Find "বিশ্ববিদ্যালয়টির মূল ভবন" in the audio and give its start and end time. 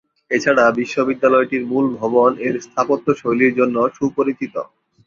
0.79-2.31